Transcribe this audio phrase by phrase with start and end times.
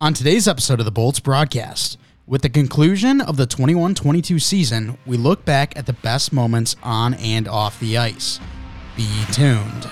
[0.00, 4.96] On today's episode of the Bolts broadcast, with the conclusion of the 21 22 season,
[5.04, 8.38] we look back at the best moments on and off the ice.
[8.96, 9.90] Be tuned.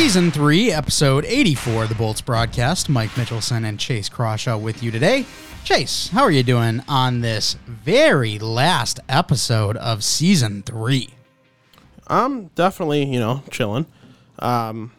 [0.00, 2.88] Season 3, Episode 84 of the Bolts broadcast.
[2.88, 5.26] Mike Mitchelson and Chase Crawshaw with you today.
[5.64, 11.10] Chase, how are you doing on this very last episode of Season 3?
[12.06, 13.86] I'm definitely, you know, chilling.
[14.38, 14.92] Um,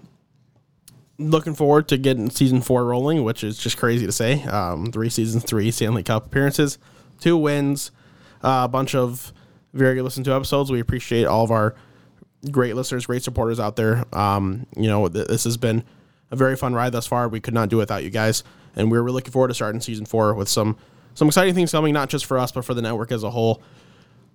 [1.17, 4.43] looking forward to getting season four rolling, which is just crazy to say.
[4.43, 6.77] Um, three seasons, three Stanley Cup appearances,
[7.21, 7.91] two wins,
[8.43, 9.31] uh, a bunch of
[9.73, 10.69] very good listen to episodes.
[10.69, 11.73] We appreciate all of our
[12.51, 14.05] great listeners, great supporters out there.
[14.13, 15.83] Um, you know, th- this has been
[16.31, 17.27] a very fun ride thus far.
[17.27, 18.43] We could not do it without you guys,
[18.75, 20.77] and we're really looking forward to starting season four with some
[21.15, 23.61] some exciting things coming, not just for us, but for the network as a whole.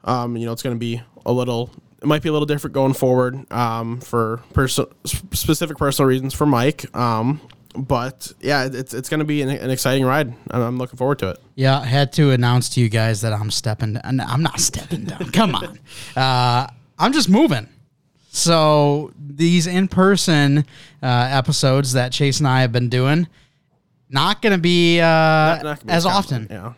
[0.04, 1.70] Um, you know, it's going to be a little,
[2.02, 6.44] it might be a little different going forward um, for perso- specific personal reasons for
[6.44, 6.94] Mike.
[6.94, 7.40] Um,
[7.74, 10.34] but yeah, it's it's going to be an, an exciting ride.
[10.50, 11.38] I'm, I'm looking forward to it.
[11.54, 13.94] Yeah, I had to announce to you guys that I'm stepping.
[13.94, 14.20] down.
[14.20, 15.30] I'm not stepping down.
[15.30, 15.78] Come on,
[16.16, 16.66] uh,
[16.98, 17.66] I'm just moving.
[18.34, 23.28] So these in-person uh, episodes that Chase and I have been doing,
[24.10, 26.48] not going to be, uh, Not gonna be as often.
[26.50, 26.72] Yeah.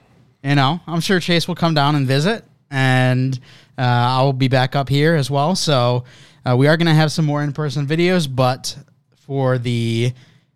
[0.45, 3.41] You know, I'm sure Chase will come down and visit, and
[3.79, 5.57] uh, I will be back up here as well.
[5.57, 6.05] So
[6.45, 8.77] uh, we are going to have some more in-person videos, but
[9.27, 10.13] for the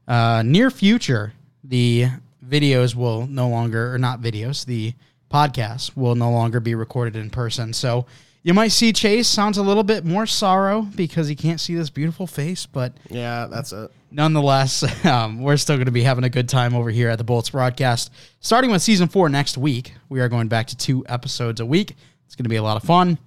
[0.07, 1.33] uh, near future,
[1.65, 2.09] the
[2.47, 4.93] videos will no longer, or not videos, the
[5.33, 7.73] podcasts will no longer be recorded in person.
[7.73, 8.05] So
[8.43, 11.91] you might see Chase sounds a little bit more sorrow because he can't see this
[11.91, 13.91] beautiful face, but Yeah, that's it.
[14.11, 17.25] nonetheless, um, we're still going to be having a good time over here at the
[17.25, 18.11] Bolts broadcast.
[18.41, 21.95] Starting with season four next week, we are going back to two episodes a week.
[22.27, 23.19] It's going to be a lot of fun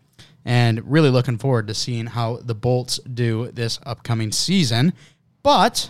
[0.46, 4.94] and really looking forward to seeing how the Bolts do this upcoming season.
[5.44, 5.90] But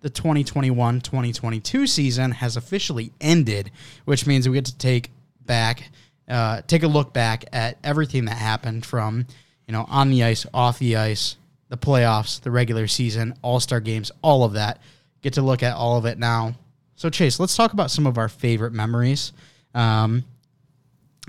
[0.00, 3.70] the 2021 2022 season has officially ended,
[4.04, 5.10] which means we get to take
[5.44, 5.90] back,
[6.28, 9.26] uh, take a look back at everything that happened from,
[9.66, 11.36] you know, on the ice, off the ice,
[11.68, 14.80] the playoffs, the regular season, all star games, all of that.
[15.22, 16.54] Get to look at all of it now.
[16.96, 19.32] So, Chase, let's talk about some of our favorite memories.
[19.74, 20.24] Um,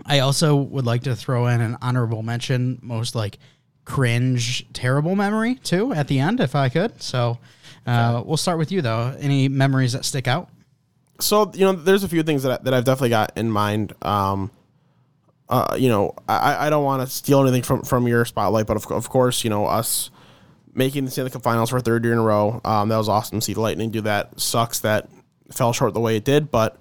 [0.06, 3.40] I also would like to throw in an honorable mention, most like
[3.86, 7.02] cringe, terrible memory too at the end, if I could.
[7.02, 7.40] So
[7.86, 9.16] uh, we'll start with you though.
[9.19, 10.50] Any memories that stick out?
[11.19, 13.94] So you know, there's a few things that I, that I've definitely got in mind.
[14.02, 14.52] Um,
[15.50, 18.78] uh, you know, I, I don't want to steal anything from from your spotlight, but
[18.78, 20.09] of, of course, you know, us
[20.74, 22.62] making the Stanley Cup Finals for a third year in a row.
[22.63, 24.40] Um, that was awesome to see the Lightning do that.
[24.40, 25.09] Sucks that
[25.52, 26.78] fell short the way it did, but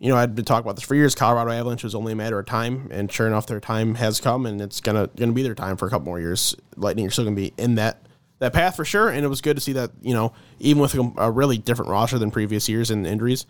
[0.00, 1.14] you know, I'd been talking about this for years.
[1.14, 4.46] Colorado Avalanche was only a matter of time, and sure enough, their time has come,
[4.46, 6.56] and it's gonna gonna be their time for a couple more years.
[6.76, 8.02] Lightning are still gonna be in that
[8.40, 10.94] that path for sure, and it was good to see that you know, even with
[10.94, 13.46] a really different roster than previous years and injuries,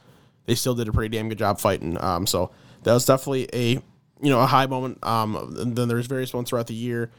[0.47, 1.97] they still did a pretty damn good job fighting.
[2.03, 2.51] Um, so
[2.83, 3.81] that was definitely a
[4.23, 4.99] you know a high moment.
[5.05, 7.11] Um, and then there's various ones throughout the year,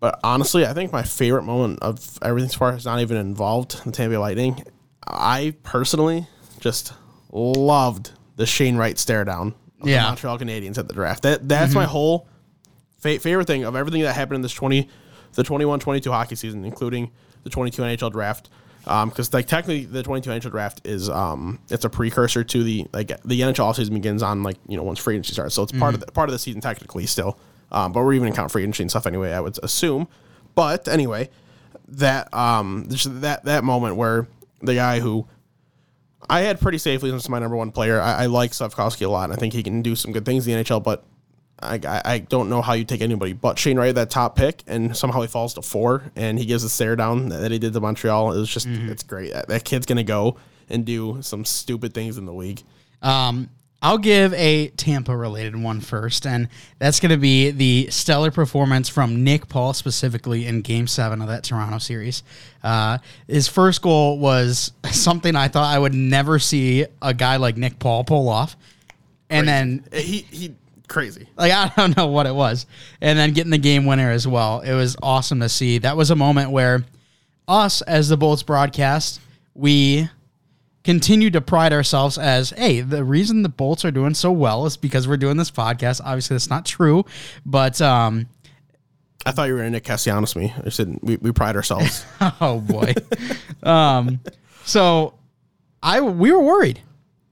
[0.00, 3.84] but honestly, I think my favorite moment of everything so far is not even involved
[3.84, 4.62] the Tampa Bay Lightning.
[5.06, 6.26] I personally
[6.60, 6.92] just
[7.32, 10.02] loved the Shane Wright stare down of Yeah.
[10.02, 11.22] the Montreal Canadiens at the draft.
[11.22, 12.28] That that's my whole
[12.98, 14.88] fa- favorite thing of everything that happened in this 20
[15.34, 17.12] the 21-22 hockey season, including
[17.44, 18.50] the 22 NHL draft.
[18.84, 23.08] Because like technically, the 22 NHL draft is um it's a precursor to the like
[23.24, 25.94] the NHL season begins on like you know once free agency starts, so it's part
[25.94, 27.38] of the, part of the season technically still.
[27.72, 29.32] Um, but we're even count free agency and stuff anyway.
[29.32, 30.08] I would assume.
[30.54, 31.30] But anyway,
[31.88, 34.26] that um that that moment where
[34.62, 35.26] the guy who
[36.28, 38.00] I had pretty safely since my number one player.
[38.00, 39.24] I, I like Slafkovsky a lot.
[39.24, 41.04] And I think he can do some good things in the NHL, but
[41.62, 44.96] I, I, don't know how you take anybody but Shane Wright that top pick, and
[44.96, 47.80] somehow he falls to four, and he gives a stare down that he did to
[47.80, 48.32] Montreal.
[48.32, 49.32] It was just it's great.
[49.32, 50.36] That, that kid's gonna go
[50.68, 52.62] and do some stupid things in the league.
[53.02, 53.50] Um,
[53.82, 56.48] I'll give a Tampa related one first, and
[56.78, 61.28] that's going to be the stellar performance from Nick Paul, specifically in game seven of
[61.28, 62.22] that Toronto series.
[62.62, 67.56] Uh, his first goal was something I thought I would never see a guy like
[67.56, 68.54] Nick Paul pull off.
[69.30, 70.54] And then He he
[70.90, 71.26] crazy.
[71.36, 72.66] like I don't know what it was,
[73.00, 74.60] and then getting the game winner as well.
[74.60, 75.78] It was awesome to see.
[75.78, 76.84] That was a moment where
[77.48, 79.20] us as the Bolts broadcast,
[79.54, 80.10] we
[80.84, 84.76] continue to pride ourselves as, hey, the reason the Bolts are doing so well is
[84.76, 86.00] because we're doing this podcast.
[86.04, 87.04] Obviously, that's not true,
[87.46, 88.28] but um,
[89.24, 90.52] I thought you were gonna Nick Castellanos me.
[90.64, 92.04] I said we, we pride ourselves.
[92.40, 92.94] oh boy.
[93.62, 94.20] um,
[94.64, 95.14] so
[95.82, 96.80] I we were worried.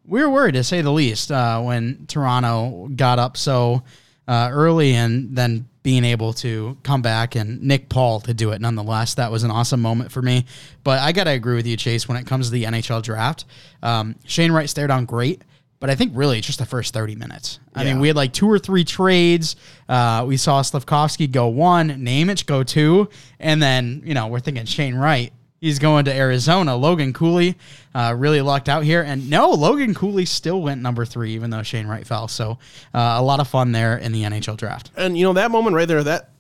[0.09, 3.83] We were worried to say the least uh, when Toronto got up so
[4.27, 8.61] uh, early and then being able to come back and Nick Paul to do it
[8.61, 9.15] nonetheless.
[9.15, 10.47] That was an awesome moment for me.
[10.83, 13.45] But I got to agree with you, Chase, when it comes to the NHL draft.
[13.83, 15.43] Um, Shane Wright stared on great.
[15.81, 17.61] But I think really it's just the first 30 minutes.
[17.73, 19.55] I mean, we had like two or three trades.
[19.89, 23.09] Uh, we saw Slafkovsky go one, Nemec go two,
[23.39, 25.33] and then, you know, we're thinking Shane Wright.
[25.61, 26.77] He's going to Arizona.
[26.77, 27.57] Logan Cooley
[27.95, 29.03] uh, really lucked out here.
[29.03, 32.29] And no, Logan Cooley still went number three, even though Shane Wright fell.
[32.29, 32.59] So
[32.95, 34.91] uh, a lot of fun there in the NHL draft.
[34.97, 36.31] and you know that moment right there, that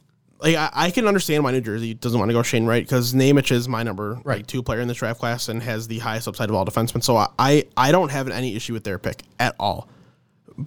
[0.40, 3.12] like I, I can understand why New Jersey doesn't want to go Shane Wright because
[3.12, 6.28] Nemec is my number right two player in this draft class and has the highest
[6.28, 7.02] upside of all defensemen.
[7.02, 9.88] So I I don't have any issue with their pick at all.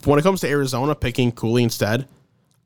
[0.03, 2.07] When it comes to Arizona picking Cooley instead,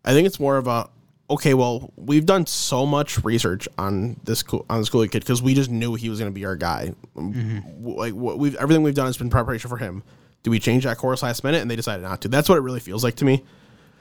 [0.03, 0.89] I think it's more of a
[1.29, 1.53] okay.
[1.53, 5.53] Well, we've done so much research on this Cool- on this Cooley kid because we
[5.53, 6.93] just knew he was going to be our guy.
[7.15, 7.59] Um, mm-hmm.
[7.83, 10.03] W- Like what we've everything we've done has been preparation for him.
[10.43, 11.61] Do we change that course last minute?
[11.61, 12.27] And they decided not to.
[12.27, 13.43] That's what it really feels like to me.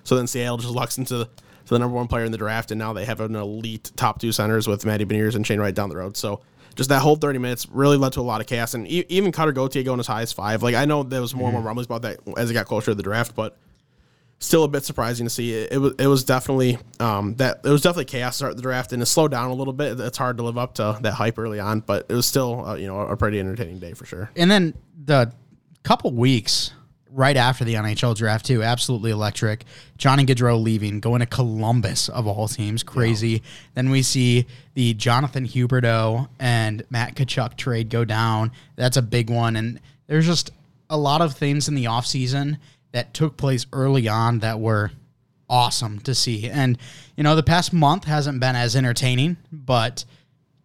[0.04, 2.70] So then Seattle just locks into the, to the number one player in the draft,
[2.70, 5.74] and now they have an elite top two centers with Matty Beniers and Shane Wright
[5.74, 6.18] down the road.
[6.18, 6.42] So
[6.74, 8.74] just that whole 30 minutes really led to a lot of chaos.
[8.74, 10.62] And e- even Cutter Gauthier going as high as five.
[10.62, 11.66] Like, I know there was more and more mm-hmm.
[11.68, 13.56] rumblings about that as it got closer to the draft, but
[14.44, 15.52] still a bit surprising to see.
[15.52, 18.92] It, it was it was definitely um, that it was definitely chaos start the draft,
[18.92, 19.98] and it slowed down a little bit.
[19.98, 22.74] It's hard to live up to that hype early on, but it was still uh,
[22.74, 24.30] you know a pretty entertaining day for sure.
[24.36, 24.74] And then
[25.04, 25.32] the
[25.82, 26.72] couple weeks
[27.14, 29.64] right after the NHL draft too, absolutely electric.
[29.96, 33.42] Johnny Gaudreau leaving, going to Columbus of all teams, crazy.
[33.74, 38.50] Then we see the Jonathan Huberdeau and Matt Tkachuk trade go down.
[38.74, 39.54] That's a big one.
[39.54, 40.50] And there's just
[40.90, 42.58] a lot of things in the offseason
[42.94, 44.92] that took place early on that were
[45.50, 46.48] awesome to see.
[46.48, 46.78] And,
[47.16, 50.04] you know, the past month hasn't been as entertaining, but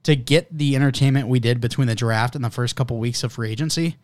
[0.04, 3.34] to get the entertainment we did between the draft and the first couple weeks of
[3.34, 3.98] free agency,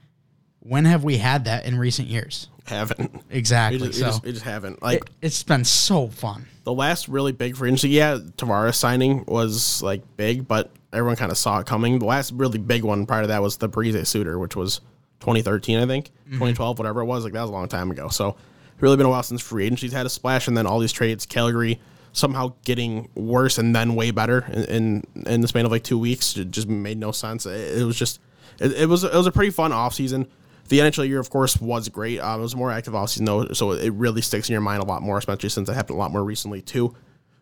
[0.60, 2.50] when have we had that in recent years?
[2.66, 3.78] Haven't we Exactly.
[3.78, 6.48] just, we so just, we just haven't like it, it's been so fun.
[6.64, 11.32] the last really big free agency, yeah, Tavares signing was like big, but everyone kind
[11.32, 12.00] of saw it coming.
[12.00, 14.82] The last really big one prior to that was the Parise Suter, which was
[15.20, 17.24] 2013, I think, 2012, whatever it was.
[17.24, 18.10] Like that was a long time ago.
[18.10, 18.30] So
[18.74, 20.92] it's really been a while since free agency's had a splash, and then all these
[20.92, 21.80] trades, Calgary
[22.14, 26.00] somehow getting worse and then way better in in, in the span of like two
[26.00, 26.38] weeks.
[26.38, 27.46] It just made no sense.
[27.46, 28.20] It, it was just
[28.60, 30.28] it, it was it was a pretty fun offseason.
[30.68, 32.20] The NHL year, of course, was great.
[32.20, 34.82] Um, it was a more active offseason, though, so it really sticks in your mind
[34.82, 36.88] a lot more, especially since it happened a lot more recently, too.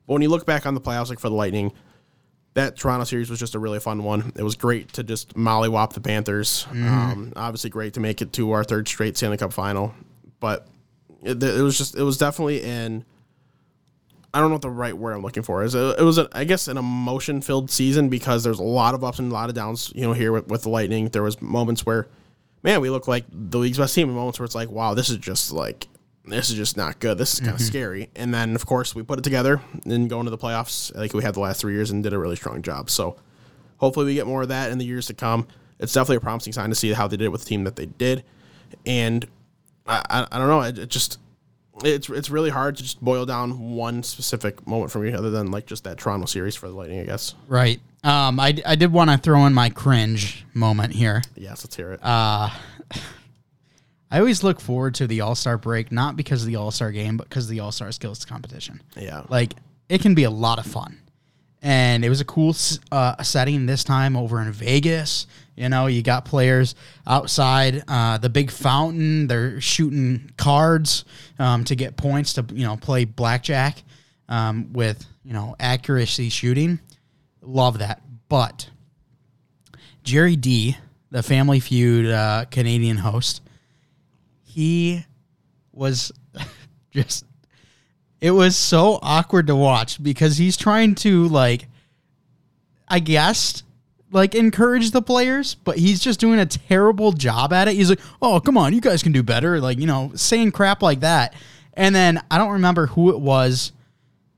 [0.05, 1.71] But when you look back on the playoffs, like for the Lightning,
[2.55, 4.31] that Toronto series was just a really fun one.
[4.35, 6.67] It was great to just mollywop the Panthers.
[6.71, 9.93] Um, obviously, great to make it to our third straight Stanley Cup final.
[10.39, 10.67] But
[11.23, 13.05] it, it was just, it was definitely in.
[14.35, 15.75] I don't know what the right word I'm looking for is.
[15.75, 19.03] It, it was, a, I guess, an emotion filled season because there's a lot of
[19.03, 19.91] ups and a lot of downs.
[19.95, 22.07] You know, here with, with the Lightning, there was moments where,
[22.63, 24.07] man, we look like the league's best team.
[24.07, 25.87] And moments where it's like, wow, this is just like
[26.25, 27.17] this is just not good.
[27.17, 28.09] This is kind of scary.
[28.15, 31.23] And then, of course, we put it together and go into the playoffs like we
[31.23, 32.89] had the last three years and did a really strong job.
[32.89, 33.17] So
[33.77, 35.47] hopefully we get more of that in the years to come.
[35.79, 37.75] It's definitely a promising sign to see how they did it with the team that
[37.75, 38.23] they did.
[38.85, 39.25] And
[39.85, 40.61] I, I, I don't know.
[40.61, 41.19] It, it just
[41.83, 45.51] it's it's really hard to just boil down one specific moment for me other than
[45.51, 47.35] like just that Toronto series for the Lightning, I guess.
[47.47, 47.81] Right.
[48.03, 51.21] Um, I, I did want to throw in my cringe moment here.
[51.35, 52.05] Yes, let's hear it.
[54.13, 56.91] I always look forward to the All Star break, not because of the All Star
[56.91, 58.79] game, but because of the All Star skills competition.
[58.95, 59.23] yeah.
[59.27, 59.55] Like
[59.89, 60.99] it can be a lot of fun,
[61.63, 62.55] and it was a cool
[62.91, 65.25] uh, setting this time over in Vegas.
[65.55, 66.75] You know, you got players
[67.07, 69.25] outside uh, the big fountain.
[69.25, 71.05] They're shooting cards
[71.39, 73.81] um, to get points to you know play blackjack
[74.29, 76.79] um, with you know accuracy shooting.
[77.41, 78.69] Love that, but
[80.03, 80.77] Gerry Dee,
[81.09, 83.41] the Family Feud uh, Canadian host,
[84.53, 85.05] he
[85.71, 86.11] was
[86.91, 87.25] just.
[88.21, 91.67] It was so awkward to watch because he's trying to like,
[92.87, 93.63] I guess,
[94.11, 97.73] like encourage the players, but he's just doing a terrible job at it.
[97.73, 100.81] He's like, "Oh, come on, you guys can do better," like you know, saying crap
[100.81, 101.33] like that.
[101.73, 103.71] And then I don't remember who it was.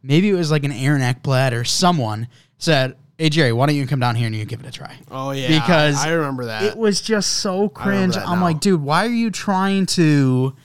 [0.02, 3.88] Maybe it was like an Aaron Ekblad or someone said, "Hey Jerry, why don't you
[3.88, 6.46] come down here and you give it a try?" Oh yeah, because I, I remember
[6.46, 6.64] that.
[6.64, 8.18] It was just so cringe.
[8.18, 8.46] I'm now.
[8.46, 10.56] like, dude, why are you trying to,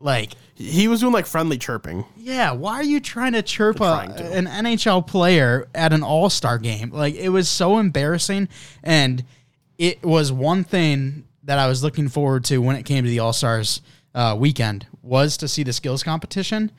[0.00, 2.04] like, he was doing like friendly chirping.
[2.16, 4.32] yeah, why are you trying to chirp a, Trying to.
[4.32, 6.90] an NHL player at an All Star game?
[6.90, 8.48] Like, it was so embarrassing,
[8.82, 9.24] and
[9.78, 13.18] it was one thing that I was looking forward to when it came to the
[13.18, 13.80] All Stars
[14.14, 16.70] uh, weekend was to see the skills competition.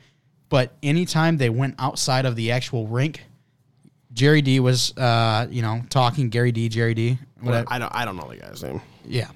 [0.48, 3.24] But anytime they went outside of the actual rink,
[4.16, 7.18] Gerry Dee was, uh, you know, talking Gary D, Gerry Dee.
[7.46, 7.94] I don't.
[7.94, 8.80] I don't know the guy's name.
[9.04, 9.28] Yeah.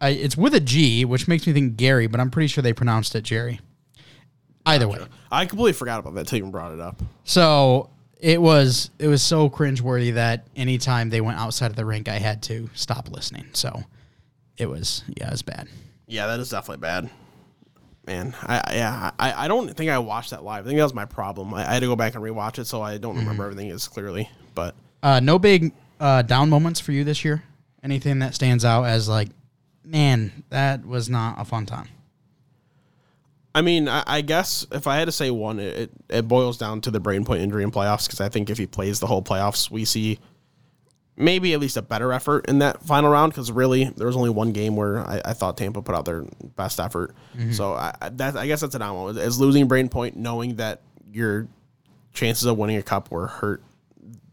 [0.00, 2.72] I, it's with a G, which makes me think Gary, but I'm pretty sure they
[2.72, 3.60] pronounced it Jerry.
[4.64, 4.98] Either way.
[5.30, 7.00] I completely forgot about that until you brought it up.
[7.24, 12.08] So it was it was so cringeworthy that anytime they went outside of the rink,
[12.08, 13.46] I had to stop listening.
[13.52, 13.84] So
[14.56, 15.68] it was yeah, it was bad.
[16.06, 17.10] Yeah, that is definitely bad.
[18.06, 20.64] Man, I yeah, I, I don't think I watched that live.
[20.64, 21.52] I think that was my problem.
[21.52, 23.88] I, I had to go back and rewatch it, so I don't remember everything as
[23.88, 24.30] clearly.
[24.54, 27.42] But Uh, no big uh, down moments for you this year.
[27.82, 29.28] Anything that stands out as like,
[29.84, 31.88] man, that was not a fun time.
[33.56, 36.58] I mean, I, I guess if I had to say one, it, it, it boils
[36.58, 39.06] down to the Brayden Point injury in playoffs because I think if he plays the
[39.06, 40.18] whole playoffs, we see
[41.16, 44.30] maybe at least a better effort in that final round because really there was only
[44.30, 46.24] one game where I, I thought Tampa put out their
[46.56, 47.14] best effort.
[47.52, 49.18] So I, that, I guess that's an down moment.
[49.18, 51.48] is losing Brayden Point, knowing that your
[52.12, 53.62] chances of winning a cup were hurt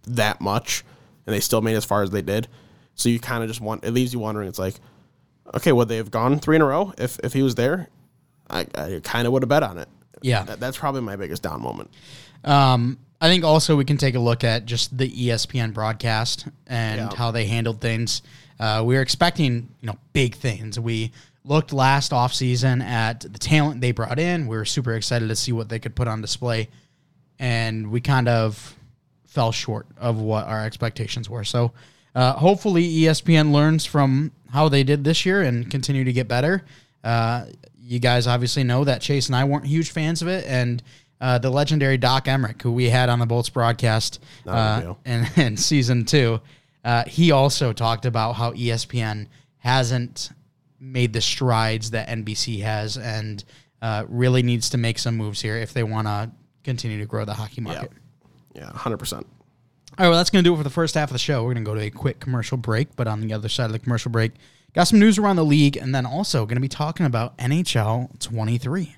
[0.08, 0.84] that much,
[1.25, 2.48] and they still made as far as they did.
[2.96, 4.48] So you kind of just want it leaves you wondering.
[4.50, 4.75] It's like,
[5.56, 7.88] okay, would they have gone three in a row if if he was there?
[8.50, 9.88] I, I kind of would have bet on it.
[10.22, 10.44] Yeah.
[10.44, 11.92] That, that's probably my biggest down moment.
[12.44, 17.00] Um, I think also we can take a look at just the ESPN broadcast and
[17.00, 17.15] Yeah.
[17.15, 18.22] how they handled things.
[18.60, 20.77] Uh, we were expecting, you know, big things.
[20.77, 21.13] We
[21.46, 24.46] looked last offseason at the talent they brought in.
[24.46, 26.68] We were super excited to see what they could put on display.
[27.39, 28.75] And we kind of
[29.25, 31.46] fell short of what our expectations were.
[31.46, 31.72] So
[32.15, 36.63] uh, hopefully ESPN learns from how they did this year and continue to get better.
[37.06, 37.46] Uh,
[37.82, 40.84] you guys obviously know that Chase and I weren't huge fans of it, and
[41.24, 45.56] uh, the legendary Doc Emrick, who we had on the Bolts broadcast uh, in, in
[45.56, 46.42] season two,
[46.84, 49.27] uh, he also talked about how ESPN
[49.60, 50.32] hasn't
[50.82, 53.42] made the strides that NBC has, and
[53.82, 56.30] uh, really needs to make some moves here if they want to
[56.65, 57.94] continue to grow the hockey market.
[58.53, 59.25] Yeah, hundred percent.
[59.98, 61.46] All right, well, that's going to do it for the first half of the show.
[61.46, 63.72] We're going to go to a quick commercial break, but on the other side of
[63.72, 64.34] the commercial break,
[64.74, 68.20] got some news around the league, and then also going to be talking about NHL
[68.20, 68.98] 23.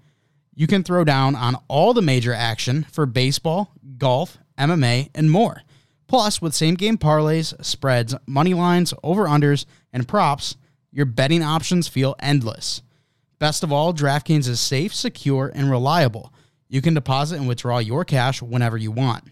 [0.53, 5.61] You can throw down on all the major action for baseball, golf, MMA, and more.
[6.07, 10.57] Plus, with same game parlays, spreads, money lines, over unders, and props,
[10.91, 12.81] your betting options feel endless.
[13.39, 16.33] Best of all, DraftKings is safe, secure, and reliable.
[16.67, 19.23] You can deposit and withdraw your cash whenever you want.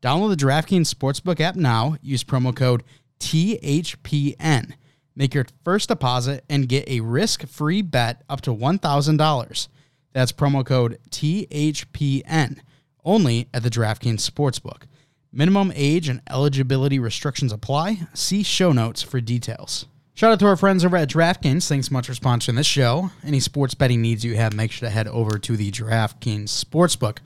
[0.00, 1.96] Download the DraftKings Sportsbook app now.
[2.02, 2.84] Use promo code
[3.18, 4.74] THPN.
[5.16, 9.68] Make your first deposit and get a risk free bet up to $1,000.
[10.16, 12.60] That's promo code THPN.
[13.04, 14.84] Only at the DraftKings Sportsbook.
[15.30, 17.98] Minimum age and eligibility restrictions apply.
[18.14, 19.84] See show notes for details.
[20.14, 21.68] Shout out to our friends over at DraftKings.
[21.68, 23.10] Thanks much for sponsoring this show.
[23.26, 27.18] Any sports betting needs you have, make sure to head over to the DraftKings Sportsbook.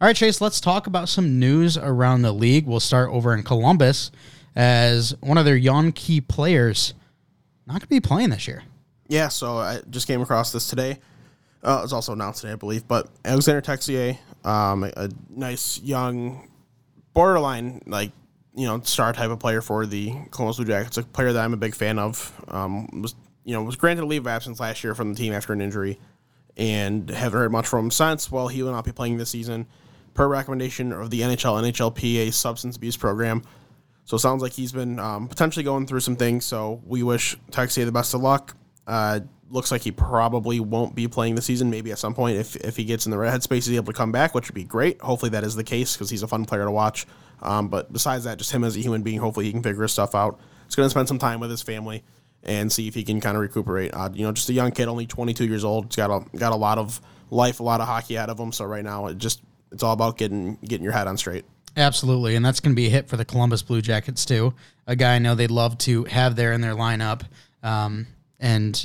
[0.00, 2.66] All right, Chase, let's talk about some news around the league.
[2.66, 4.10] We'll start over in Columbus
[4.56, 6.94] as one of their young key players
[7.66, 8.62] not going to be playing this year.
[9.08, 11.00] Yeah, so I just came across this today.
[11.62, 12.88] Uh, was also announced today, I believe.
[12.88, 16.48] But Alexander Texier, um, a, a nice young,
[17.12, 18.12] borderline like
[18.54, 21.52] you know star type of player for the Columbus Blue Jackets, a player that I'm
[21.52, 22.32] a big fan of.
[22.48, 23.14] Um, was
[23.44, 25.60] you know was granted a leave of absence last year from the team after an
[25.60, 25.98] injury,
[26.56, 28.30] and haven't heard much from him since.
[28.30, 29.66] Well, he will not be playing this season,
[30.14, 33.42] per recommendation of the NHL NHLPA substance abuse program.
[34.04, 36.44] So it sounds like he's been um, potentially going through some things.
[36.44, 38.56] So we wish Texier the best of luck.
[38.86, 41.70] Uh, looks like he probably won't be playing the season.
[41.70, 43.96] Maybe at some point, if if he gets in the right headspace, he's able to
[43.96, 45.00] come back, which would be great.
[45.00, 47.06] Hopefully, that is the case because he's a fun player to watch.
[47.42, 49.92] Um, but besides that, just him as a human being, hopefully he can figure his
[49.92, 50.38] stuff out.
[50.66, 52.04] He's going to spend some time with his family
[52.42, 53.92] and see if he can kind of recuperate.
[53.92, 55.86] Uh, you know, just a young kid, only 22 years old.
[55.86, 58.52] He's got a got a lot of life, a lot of hockey ahead of him.
[58.52, 59.42] So right now, it just
[59.72, 61.44] it's all about getting getting your head on straight.
[61.76, 64.54] Absolutely, and that's going to be a hit for the Columbus Blue Jackets too.
[64.86, 67.22] A guy I know they'd love to have there in their lineup,
[67.62, 68.08] um,
[68.40, 68.84] and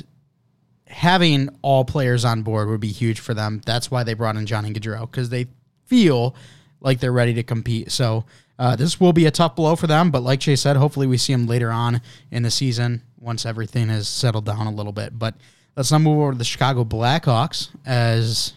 [0.86, 3.60] having all players on board would be huge for them.
[3.66, 5.46] That's why they brought in Johnny Gaudreau because they
[5.84, 6.34] feel
[6.80, 7.90] like they're ready to compete.
[7.90, 8.24] So
[8.58, 11.18] uh, this will be a tough blow for them, but like Jay said, hopefully we
[11.18, 12.00] see them later on
[12.30, 15.18] in the season once everything has settled down a little bit.
[15.18, 15.34] But
[15.76, 17.70] let's now move over to the Chicago Blackhawks.
[17.84, 18.54] As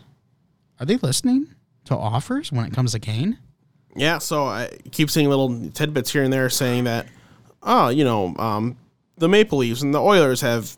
[0.80, 1.48] are they listening
[1.86, 3.38] to offers when it comes to Kane?
[3.96, 7.08] Yeah, so I keep seeing little tidbits here and there saying that,
[7.64, 8.78] oh, you know, um,
[9.18, 10.78] the Maple Leafs and the Oilers have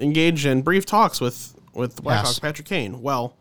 [0.00, 2.38] engaged in brief talks with with Blackhawks, Yes.
[2.40, 3.02] Patrick Kane.
[3.02, 3.36] Well,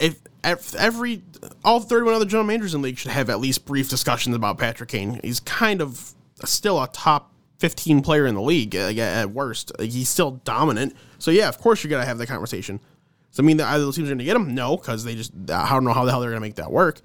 [0.00, 1.22] if, if every
[1.64, 4.58] all 31 other general managers in the league should have at least brief discussions about
[4.58, 5.20] Patrick Kane.
[5.22, 6.12] He's kind of
[6.44, 9.72] still a top 15 player in the league uh, at worst.
[9.80, 10.94] He's still dominant.
[11.18, 12.78] So yeah, of course you're gonna have that conversation.
[13.30, 14.54] Does that mean that either of those teams are gonna get him?
[14.54, 17.00] No, because they just I don't know how the hell they're gonna make that work.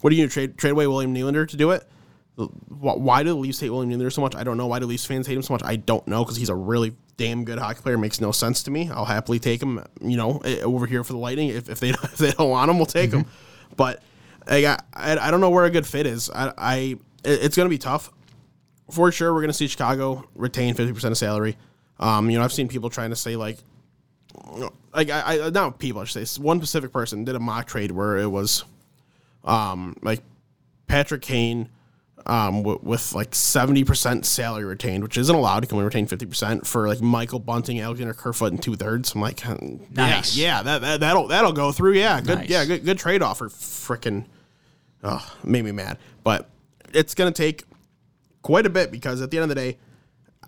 [0.00, 1.88] What are you gonna trade trade away William Nylander to do it?
[2.36, 4.34] Wh- Why do the Leafs hate William Nylander so much?
[4.34, 4.66] I don't know.
[4.66, 5.62] Why do Leafs fans hate him so much?
[5.64, 7.98] I don't know because he's a really damn good hockey player.
[7.98, 8.90] Makes no sense to me.
[8.90, 9.84] I'll happily take him.
[10.00, 11.48] You know, eh, over here for the Lightning.
[11.50, 13.26] If, if they if they don't want him, we'll take him.
[13.76, 14.02] But
[14.46, 16.30] I, got, I I don't know where a good fit is.
[16.30, 18.10] I, I it's gonna be tough
[18.90, 19.32] for sure.
[19.32, 21.56] We're gonna see Chicago retain fifty percent of salary.
[22.00, 23.58] Um, you know, I've seen people trying to say like
[24.94, 27.90] like I, I not people I should say one specific person did a mock trade
[27.92, 28.64] where it was
[29.44, 30.22] um like
[30.86, 31.68] Patrick Kane
[32.26, 36.64] um w- with like 70% salary retained which isn't allowed he can only retain 50%
[36.66, 39.42] for like Michael Bunting Alexander Kerfoot and two thirds I'm like
[39.90, 40.36] Nice.
[40.36, 42.48] yeah, yeah that, that that'll that'll go through yeah good Nice.
[42.48, 44.26] yeah good good trade offer freaking
[45.02, 46.48] oh made me mad but
[46.94, 47.64] it's gonna take
[48.42, 49.78] quite a bit because at the end of the day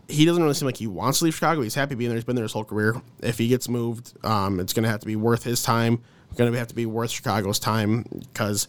[0.07, 1.63] he doesn't really seem like he wants to leave Chicago.
[1.63, 2.17] He's happy being there.
[2.19, 3.01] He's been there his whole career.
[3.23, 6.03] If he gets moved, um, it's going to have to be worth his time.
[6.29, 8.69] It's going to have to be worth Chicago's time because,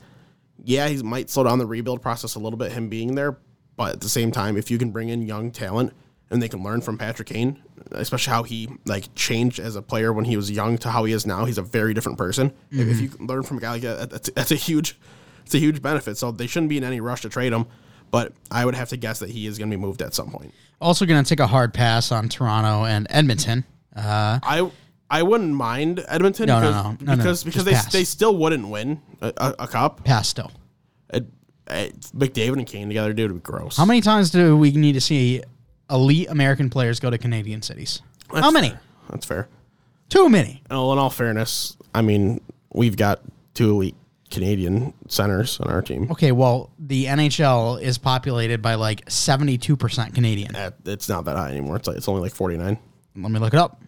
[0.64, 3.38] yeah, he might slow down the rebuild process a little bit, him being there.
[3.76, 5.94] But at the same time, if you can bring in young talent
[6.30, 10.14] and they can learn from Patrick Kane, especially how he like changed as a player
[10.14, 12.54] when he was young to how he is now, he's a very different person.
[12.72, 14.98] If, if you can learn from a guy like that, that's, that's a huge,
[15.46, 16.18] it's a huge benefit.
[16.18, 17.66] So they shouldn't be in any rush to trade him.
[18.12, 20.32] But I would have to guess that he is going to be moved at some
[20.32, 20.54] point.
[20.80, 23.66] Also, going to take a hard pass on Toronto and Edmonton.
[23.96, 24.70] Uh, I
[25.10, 27.06] I wouldn't mind Edmonton No, no, because no.
[27.06, 27.92] No, no, because, just because they, pass.
[27.92, 30.04] they still wouldn't win a, a, a cup.
[30.04, 30.52] pass still.
[31.14, 31.22] Uh,
[31.68, 33.78] uh, McDavid and Kane together, dude, would be gross.
[33.78, 35.42] How many times do we need to see
[35.90, 38.02] elite American players go to Canadian cities?
[38.34, 38.70] That's How many?
[38.70, 38.80] fair.
[39.10, 39.48] That's fair.
[40.10, 40.64] Too many.
[40.70, 42.42] Well, in all fairness, I mean
[42.74, 43.22] we've got
[43.54, 43.96] two elite
[44.32, 46.10] Canadian centers on our team.
[46.12, 50.56] Okay, well, the NHL is populated by like 72% Canadian.
[50.56, 51.76] Uh, It's not that high anymore.
[51.78, 52.78] It's like it's only like forty nine.
[53.16, 53.82] Let me look it up.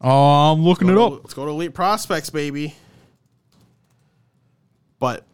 [0.00, 1.12] Oh, I'm looking it up.
[1.12, 2.74] Let's go to elite prospects, baby.
[4.98, 5.24] But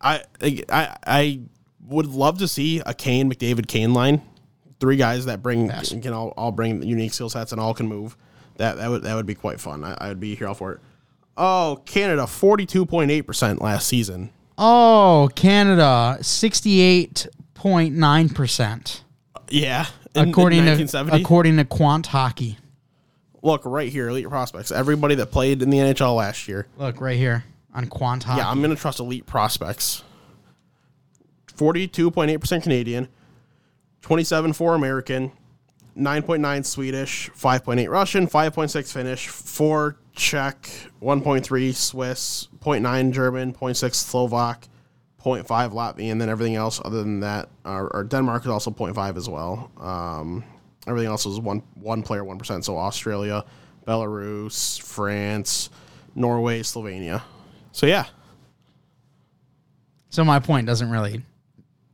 [0.00, 1.40] I I I
[1.86, 4.22] would love to see a Kane McDavid Kane line.
[4.80, 5.90] Three guys that bring Pass.
[5.90, 8.16] can all, all bring unique skill sets and all can move.
[8.56, 9.84] That that would that would be quite fun.
[9.84, 10.80] I, I would be here all for it.
[11.36, 14.30] Oh, Canada forty two point eight percent last season.
[14.58, 19.00] Oh, Canada, 68.9%.
[19.48, 21.22] Yeah, in, According in to 1970.
[21.22, 22.58] according to Quant Hockey.
[23.42, 24.70] Look right here, elite prospects.
[24.70, 26.66] Everybody that played in the NHL last year.
[26.78, 28.38] Look right here on Quant Hockey.
[28.38, 30.04] Yeah, I'm gonna trust elite prospects.
[31.54, 33.08] Forty-two point eight percent Canadian,
[34.00, 35.32] twenty-seven for American,
[35.94, 40.68] nine point nine Swedish, five point eight Russian, five point six Finnish, four Czech,
[41.00, 44.68] one point three Swiss, 0.9 German, 0.6 Slovak,
[45.24, 49.16] 0.5 Latvian, and then everything else other than that, or, or Denmark is also 0.5
[49.16, 49.70] as well.
[49.80, 50.44] Um,
[50.86, 52.64] everything else is one one player, one percent.
[52.64, 53.44] So Australia,
[53.86, 55.70] Belarus, France,
[56.14, 57.22] Norway, Slovenia.
[57.72, 58.06] So yeah.
[60.10, 61.22] So my point doesn't really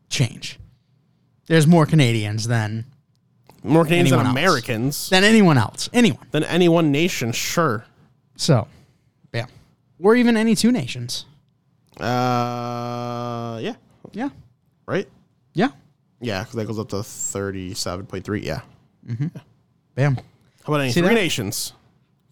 [0.08, 0.58] change.
[1.46, 2.84] There's more Canadians than
[3.62, 4.28] More Canadians than else.
[4.30, 5.88] Americans than anyone else.
[5.92, 6.26] Anyone.
[6.32, 7.84] than any one nation, sure.
[8.36, 8.66] So,
[9.32, 9.46] yeah.
[10.00, 11.24] Or even any two nations.
[12.00, 13.74] Uh, yeah,
[14.12, 14.28] Yeah.
[14.86, 15.08] right.
[15.54, 15.68] Yeah.
[16.20, 18.40] Yeah, because that goes up to thirty-seven point three.
[18.42, 18.60] Yeah.
[19.94, 20.16] Bam.
[20.16, 20.22] How
[20.66, 21.14] about any See three that?
[21.14, 21.72] nations?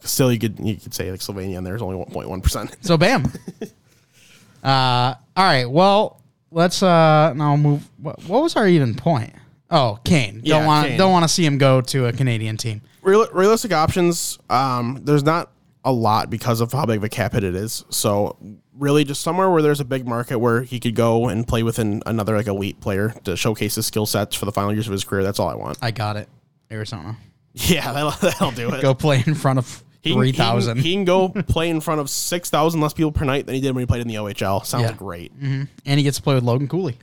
[0.01, 2.77] Still, you could you could say like Slovenia, and there's only one point one percent.
[2.83, 3.25] So bam.
[4.63, 5.65] uh all right.
[5.69, 9.33] Well, let's uh now move what, what was our even point?
[9.71, 10.41] Oh, Kane.
[10.45, 12.83] Yeah, don't want don't want to see him go to a Canadian team.
[13.03, 14.39] real, realistic options.
[14.49, 15.51] Um, there's not
[15.85, 17.85] a lot because of how big of a cap hit it is.
[17.91, 18.37] So
[18.79, 21.79] really, just somewhere where there's a big market where he could go and play with
[21.81, 24.93] an, another like elite player to showcase his skill sets for the final years of
[24.93, 25.23] his career.
[25.25, 25.79] That's all I want.
[25.83, 26.29] I got it.
[26.71, 27.17] Arizona.
[27.55, 28.83] Yeah, that'll, that'll do it.
[28.83, 30.79] Go play in front of He can- he can- thousand.
[30.79, 33.61] He can go play in front of six thousand less people per night than he
[33.61, 34.65] did when he played in the OHL.
[34.65, 34.93] Sounds Yeah.
[34.93, 35.35] great.
[35.39, 35.65] Mm-hmm.
[35.87, 36.97] and he gets to play with Logan Cooley.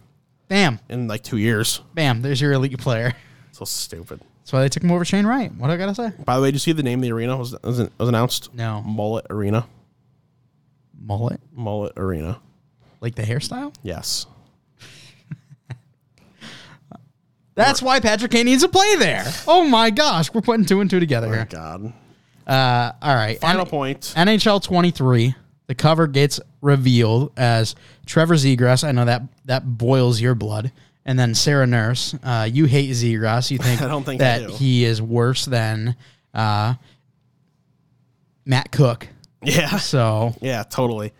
[0.49, 2.21] Bam, In like two years, bam.
[2.21, 3.13] There's your elite player.
[3.53, 4.21] so stupid.
[4.39, 5.51] That's why they took him over Shane Wright.
[5.55, 6.11] What do I gotta say?
[6.25, 8.53] By the way, did you see the name of the arena was was, was announced?
[8.53, 8.81] No.
[8.83, 9.65] Mullet Arena.
[10.99, 12.39] Mullet, Mullet Arena.
[13.01, 13.73] like the hairstyle.
[13.83, 14.25] Yes.
[17.55, 19.25] That's why Patrick Kane needs to play there.
[19.47, 21.45] Oh my gosh, we're putting two and two together My here.
[21.49, 21.93] God.
[22.47, 24.13] Uh, all right, Final N- point.
[24.17, 25.35] NHL 23.
[25.67, 28.83] The cover gets revealed as Trevor Zegras.
[28.83, 30.71] I know that that boils your blood.
[31.05, 32.15] And then Sarah Nurse.
[32.23, 33.49] Uh, you hate Zegras.
[33.51, 34.53] You think I don't think I that do.
[34.55, 35.95] he is worse than
[36.33, 36.73] uh,
[38.45, 39.07] Matt Cook.
[39.41, 39.77] Yeah.
[39.77, 41.11] So Yeah, totally.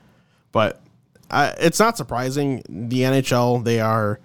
[0.52, 0.82] But
[1.30, 2.64] I, it's not surprising.
[2.70, 4.20] The NHL, they are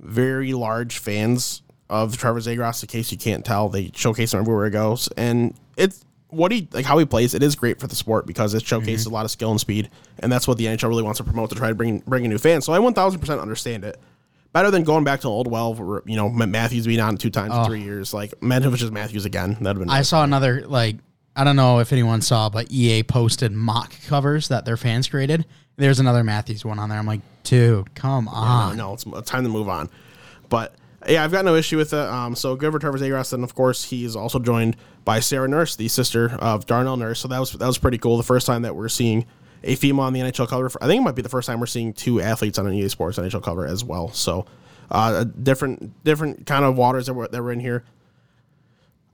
[0.00, 2.82] very large fans of Trevor Zegras.
[2.82, 6.68] In case you can't tell, they showcase him everywhere he goes, and it's what he
[6.72, 7.34] like how he plays.
[7.34, 9.14] It is great for the sport because it showcases mm-hmm.
[9.14, 11.50] a lot of skill and speed, and that's what the NHL really wants to promote
[11.50, 12.64] to try to bring bring in new fans.
[12.64, 13.98] So I one thousand percent understand it.
[14.52, 17.52] Better than going back to old well, where, you know, Matthews being on two times
[17.52, 17.64] in oh.
[17.64, 18.14] three years.
[18.14, 19.50] Like Mantovich is Matthews again.
[19.60, 19.90] That'd have been.
[19.90, 20.96] I saw another like
[21.34, 25.44] I don't know if anyone saw, but EA posted mock covers that their fans created.
[25.76, 26.98] There's another Matthews one on there.
[26.98, 28.76] I'm like, dude, come on.
[28.76, 29.90] no, it's time to move on.
[30.48, 30.74] But
[31.06, 31.98] yeah, I've got no issue with it.
[31.98, 35.48] Um, so good for Trevor Zegras, and of course he is also joined by Sarah
[35.48, 37.20] Nurse, the sister of Darnell Nurse.
[37.20, 38.16] So that was that was pretty cool.
[38.16, 39.26] The first time that we're seeing
[39.64, 40.70] a female on the NHL cover.
[40.80, 42.88] I think it might be the first time we're seeing two athletes on an EA
[42.88, 44.12] Sports NHL cover as well.
[44.12, 44.46] So
[44.90, 47.84] uh, a different different kind of waters that we're, that we're in here.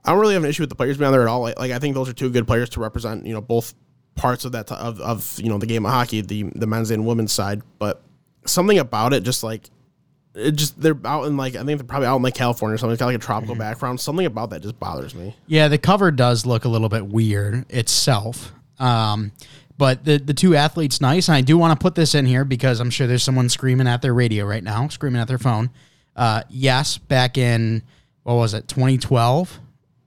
[0.05, 1.41] I don't really have an issue with the players being on there at all.
[1.41, 3.73] Like, like I think those are two good players to represent, you know, both
[4.15, 7.05] parts of that of, of you know the game of hockey, the the men's and
[7.05, 7.61] women's side.
[7.79, 8.01] But
[8.45, 9.69] something about it, just like
[10.35, 12.77] it just they're out in like I think they're probably out in like California or
[12.77, 12.93] something.
[12.93, 13.99] It's got like a tropical background.
[13.99, 15.35] Something about that just bothers me.
[15.47, 18.51] Yeah, the cover does look a little bit weird itself.
[18.79, 19.31] Um,
[19.77, 22.45] but the the two athletes nice, and I do want to put this in here
[22.45, 25.69] because I'm sure there's someone screaming at their radio right now, screaming at their phone.
[26.15, 27.83] Uh, yes, back in
[28.23, 29.59] what was it, 2012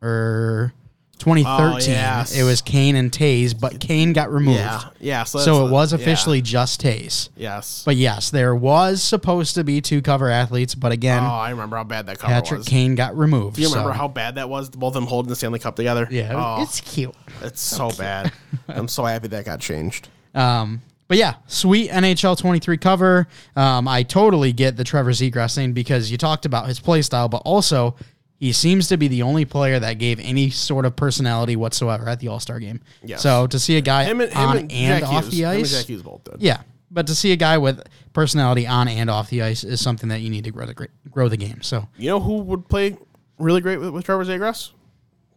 [0.03, 0.73] or
[1.19, 1.75] 2013?
[1.75, 2.37] Oh, yes.
[2.37, 4.59] It was Kane and Toews, but Kane got removed.
[4.59, 5.25] Yeah, yeah.
[5.25, 5.99] So, So that's- it was yeah.
[5.99, 7.29] officially just Toews.
[7.37, 7.83] yes.
[7.85, 11.77] But yes, there was supposed to be two cover athletes, but again, oh, I remember
[11.77, 12.69] how bad that cover Patrick was.
[12.69, 13.57] Kane got removed.
[13.57, 14.69] Do you remember so- how bad that was?
[14.71, 16.07] Both of them holding the Stanley Cup together.
[16.11, 17.15] Yeah, oh, it's cute.
[17.43, 18.33] it's so bad.
[18.69, 20.09] I'm so happy that got changed.
[20.35, 23.29] Um, but yeah, sweet NHL 23 cover.
[23.55, 27.29] Um, I totally get the Trevor Zegras thing because you talked about his play style,
[27.29, 27.95] but also
[28.39, 32.21] he seems to be the only player that gave any sort of personality whatsoever at
[32.21, 32.81] the All Star game.
[33.03, 33.23] Yes.
[33.23, 35.31] So to see a guy Him and, him on and, off Hughes.
[35.33, 36.43] the Him and ice, Jack Hughes both did.
[36.43, 36.63] yeah.
[36.91, 40.21] But to see a guy with personality on and off the ice is something that
[40.21, 41.61] you need to grow the grow the game.
[41.63, 42.97] So You know who would play
[43.39, 44.71] really great with, with Trevor Zegras?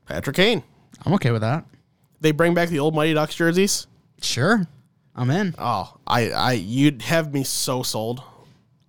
[0.05, 0.63] Patrick Kane.
[1.05, 1.65] I'm okay with that.
[2.21, 3.87] They bring back the old Mighty Ducks jerseys.
[4.21, 4.67] Sure,
[5.15, 5.55] I'm in.
[5.57, 8.21] Oh, I, I, you'd have me so sold.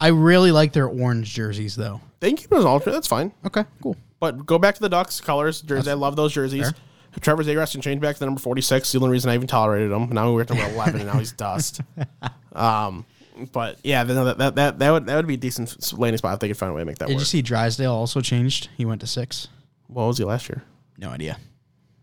[0.01, 2.01] I really like their orange jerseys though.
[2.21, 2.95] They can keep it as alternate.
[2.95, 3.33] That's fine.
[3.47, 3.97] Okay, cool.
[4.19, 5.91] But go back to the Ducks colors jersey.
[5.91, 6.73] I love those jerseys.
[7.21, 8.93] Trevor Zegras can change back to the number 46.
[8.93, 10.11] The only reason I even tolerated him.
[10.11, 11.81] Now we're at number 11, and now he's dust.
[12.53, 13.07] Um,
[13.53, 16.41] but yeah, that, that, that, that, would, that would be a decent landing spot if
[16.41, 17.21] they could find a way to make that Did work.
[17.21, 18.69] you see Drysdale also changed?
[18.77, 19.47] He went to six.
[19.87, 20.65] what was he last year?
[20.99, 21.39] No idea.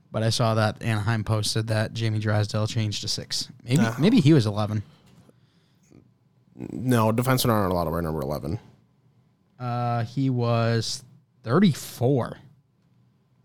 [0.09, 3.49] But I saw that Anaheim posted that Jamie Drysdale changed to six.
[3.63, 4.83] Maybe maybe he was eleven.
[6.57, 8.59] No, defensemen aren't allowed to wear number 11.
[9.59, 11.03] Uh, he was
[11.43, 12.37] thirty four.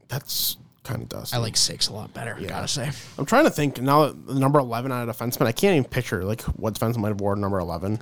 [0.08, 1.36] That's kind of dusty.
[1.36, 2.36] I like six a lot better.
[2.46, 2.90] Gotta say.
[3.18, 5.88] I'm trying to think now that the number 11 on a defenseman, I can't even
[5.88, 8.00] picture like what defenseman might have worn number 11.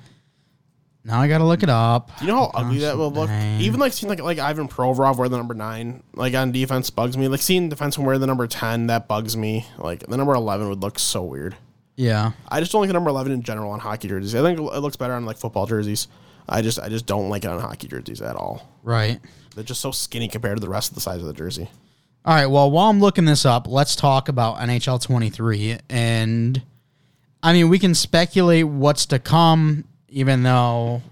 [1.05, 2.11] Now I gotta look it up.
[2.18, 3.31] Do you know how ugly that will look?
[3.31, 3.61] Nine.
[3.61, 7.16] Even like seeing like like Ivan Provorov wear the number nine, like on defense bugs
[7.16, 7.29] me.
[7.29, 9.66] Like seeing defenseman wear the number ten, that bugs me.
[9.79, 11.57] Like the number eleven would look so weird.
[12.01, 12.33] Yeah.
[12.49, 14.35] I just don't like the number eleven in general on hockey jerseys.
[14.35, 16.09] I think it looks better on like football jerseys.
[16.49, 18.67] I just I just don't like it on hockey jerseys at all.
[18.83, 19.21] Right.
[19.55, 21.69] They're just so skinny compared to the rest of the size of the jersey.
[22.25, 22.47] All right.
[22.47, 25.79] Well, while I'm looking this up, let's talk about NHL 23.
[25.91, 26.63] And
[27.43, 31.03] I mean, we can speculate what's to come, even though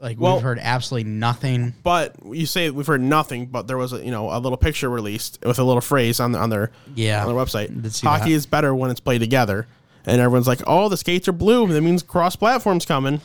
[0.00, 1.74] like Well- we've heard absolutely nothing.
[1.82, 4.88] But you say we've heard nothing, but there was a you know a little picture
[4.88, 7.20] released with a little phrase on the, on their Yeah.
[7.24, 8.02] on their website.
[8.02, 8.36] Hockey that.
[8.36, 9.66] is better when it's played together,
[10.06, 11.66] and everyone's like, "Oh, the skates are blue.
[11.68, 13.20] That means cross platforms coming."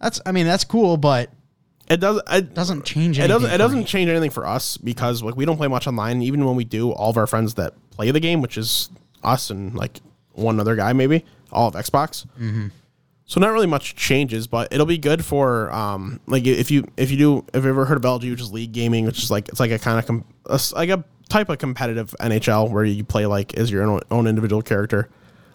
[0.00, 1.30] That's I mean that's cool, but
[1.88, 2.24] It doesn't.
[2.30, 3.40] It Doesn't change It anything.
[3.42, 3.54] doesn't.
[3.54, 3.84] It doesn't me.
[3.84, 6.22] change anything for us because like we don't play much online.
[6.22, 8.90] Even when we do, all of our friends that play the game, which is
[9.24, 10.00] us and like
[10.32, 12.26] one other guy, maybe all of Xbox.
[12.38, 12.68] Mm-hmm.
[13.26, 17.10] So not really much changes, but it'll be good for um like if you if
[17.10, 19.48] you do if you ever heard of LG, which is League Gaming, which is like
[19.48, 23.04] it's like a kind of com- a like a type of competitive NHL where you
[23.04, 25.08] play like as your own, own individual character.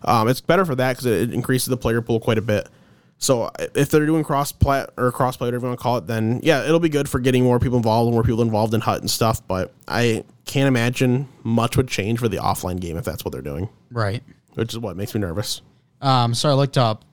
[0.06, 2.70] Um, it's better for that because it, increases the player pool quite a bit.
[3.18, 6.06] So if they're doing cross plat or cross play, whatever you want to call it,
[6.08, 8.82] then yeah, it'll be good for getting more people involved and more people involved in
[8.82, 9.46] Hut and stuff.
[9.48, 13.42] But I can't imagine much would change for the offline game if that's what they're
[13.42, 14.22] doing, Right.
[14.56, 15.62] which is what makes me nervous.
[16.02, 17.06] Um, so I looked up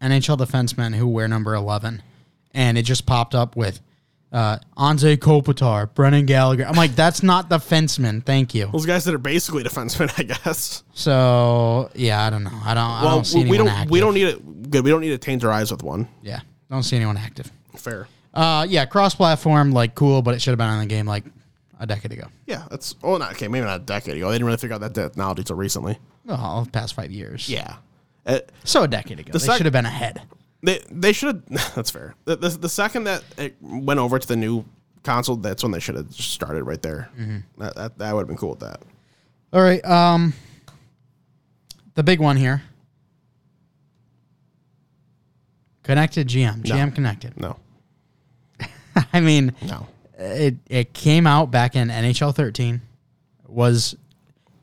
[0.00, 2.02] NHL defensemen who wear number 11,
[2.52, 3.80] and it just popped up with
[4.34, 6.66] uh, Anze Kopitar, Brendan Gallagher.
[6.66, 8.22] I'm like, that's not the defenseman.
[8.22, 8.68] Thank you.
[8.72, 10.82] Those guys that are basically defensemen, I guess.
[10.92, 12.50] So yeah, I don't know.
[12.64, 12.82] I don't.
[12.84, 13.90] I Well, don't see we, don't active.
[13.90, 14.70] we don't need it.
[14.70, 16.08] Good, we don't need to taint our eyes with one.
[16.22, 17.50] Yeah, don't see anyone active.
[17.76, 18.08] Fair.
[18.34, 21.22] Uh, yeah, cross-platform, like cool, but it should have been on the game like
[21.78, 22.26] a decade ago.
[22.46, 24.28] Yeah, that's oh not okay, maybe not a decade ago.
[24.28, 25.98] They didn't really figure out that technology until recently.
[26.24, 27.48] The past five years.
[27.48, 27.76] Yeah.
[28.26, 30.22] It, So a decade ago, they sec- should have been ahead.
[30.64, 31.44] They they should have.
[31.74, 32.14] That's fair.
[32.24, 34.64] The, the, the second that it went over to the new
[35.02, 37.10] console, that's when they should have started right there.
[37.58, 38.80] That that, that would have been cool with that.
[39.52, 39.84] All right.
[39.84, 40.32] Um,
[41.94, 42.62] the big one here.
[45.82, 47.38] Connected GM, GM connected.
[47.38, 47.58] No,
[49.12, 49.86] I mean, no.
[50.18, 52.80] it it came out back in NHL 13,
[53.46, 53.94] was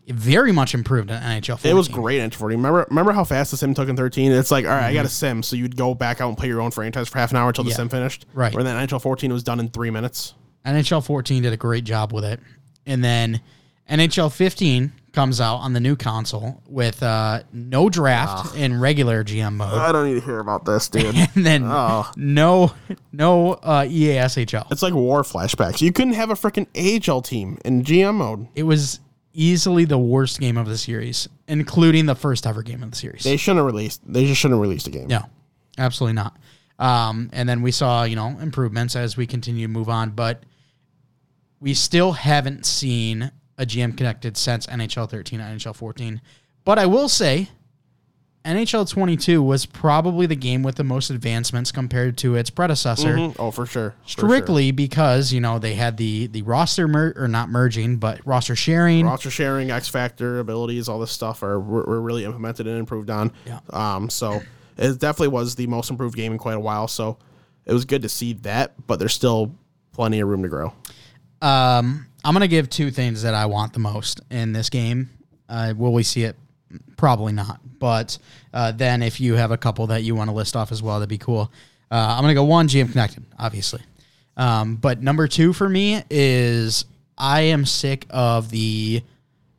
[0.07, 1.71] very much improved in NHL 14.
[1.71, 2.55] It was great in 40.
[2.55, 4.31] Remember remember how fast the sim took in 13?
[4.31, 6.47] It's like, all right, I got a sim, so you'd go back out and play
[6.47, 7.75] your own franchise for half an hour until the Yeah.
[7.77, 8.25] sim finished.
[8.33, 8.53] Right.
[8.53, 10.33] Where then NHL 14 was done in three minutes.
[10.65, 12.39] NHL 14 did a great job with it,
[12.85, 13.41] and then
[13.89, 19.55] NHL 15 comes out on the new console with uh, no draft in regular GM
[19.55, 21.13] mode, I don't need to hear about this, dude.
[21.35, 22.09] and then Oh.
[22.15, 22.71] no
[23.11, 24.71] no uh, EA SHL.
[24.71, 25.81] it's like war flashbacks.
[25.81, 26.67] You couldn't have a freaking
[27.09, 28.47] AHL team in GM mode.
[28.55, 28.99] It was
[29.33, 33.23] easily the worst game of the series, including the first ever game of the series.
[33.23, 34.01] They shouldn't have released.
[34.05, 35.07] They just shouldn't have released a game.
[35.07, 35.23] No,
[35.77, 36.37] absolutely not.
[36.79, 40.43] Um, and then we saw, you know, improvements as we continue to move on, but
[41.59, 46.21] we still haven't seen a GM connected since NHL 13 and NHL 14.
[46.65, 47.49] But I will say,
[48.43, 53.15] NHL 22 was probably the game with the most advancements compared to its predecessor.
[53.15, 53.35] Mhm.
[53.37, 53.91] Oh, for sure.
[54.03, 54.29] For sure.
[54.29, 58.55] Strictly because you know they had the the roster mer- or not merging, but roster
[58.55, 59.05] sharing.
[59.05, 63.09] roster sharing, X Factor abilities, all this stuff are were, were really implemented and improved
[63.11, 63.31] on.
[63.45, 63.59] Yeah.
[63.69, 64.09] Um.
[64.09, 64.41] So
[64.77, 66.87] it definitely was the most improved game in quite a while.
[66.87, 67.17] So
[67.67, 69.53] it was good to see that, but there's still
[69.91, 70.73] plenty of room to grow.
[71.43, 75.11] Um, I'm gonna give two things that I want the most in this game.
[75.47, 76.35] Uh, will we see it?
[77.01, 77.59] Probably not.
[77.79, 78.19] But
[78.53, 80.99] uh, then, if you have a couple that you want to list off as well,
[80.99, 81.51] that'd be cool.
[81.89, 83.81] Uh, I'm gonna go one GM connected, obviously.
[84.37, 86.85] Um, but number two for me is
[87.17, 89.01] I am sick of the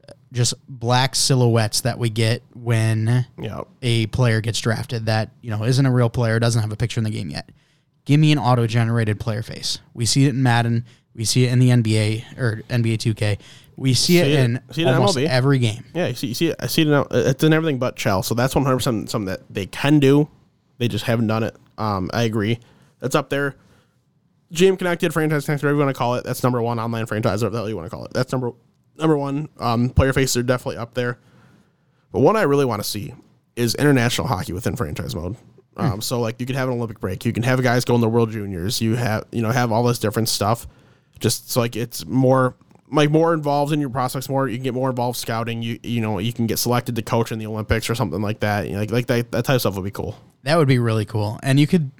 [0.08, 3.62] uh, just black silhouettes that we get when Yeah.
[3.82, 7.00] a player gets drafted that you know isn't a real player, doesn't have a picture
[7.00, 7.50] in the game yet.
[8.04, 9.80] Give me an auto-generated player face.
[9.94, 10.84] We see it in Madden.
[11.16, 13.38] We see it in the NBA or NBA 2K.
[13.76, 15.26] We see, it, See it- in see it in almost MLB.
[15.28, 15.84] every game.
[15.94, 16.08] Yeah.
[16.08, 16.56] You see, you see it.
[16.60, 17.06] I see it now.
[17.10, 18.22] It's in everything but Shell.
[18.22, 20.28] So that's 100 percent something that they can do.
[20.78, 21.56] They just haven't done it.
[21.78, 22.10] Um.
[22.12, 22.58] I agree.
[23.00, 23.56] That's up there.
[24.52, 26.24] GM connected, franchise connected, whatever you want to call it.
[26.24, 28.12] That's number one online franchise, whatever the hell you want to call it.
[28.12, 28.52] That's number
[28.98, 29.48] number one.
[29.58, 31.18] Um, player faces are definitely up there.
[32.12, 33.14] But what I really want to see
[33.56, 35.36] is international hockey within franchise mode.
[35.78, 38.02] Um, so like you can have an Olympic break, you can have guys go in
[38.02, 40.66] the World Juniors, you have you know have all this different stuff.
[41.18, 42.54] Just so like it's more
[42.92, 45.62] like more involved in your prospects, more you can get more involved scouting.
[45.62, 48.40] You you know you can get selected to coach in the Olympics or something like
[48.40, 48.66] that.
[48.66, 50.16] You know, like like that that type of stuff would be cool.
[50.44, 51.38] That would be really cool.
[51.42, 51.90] And you could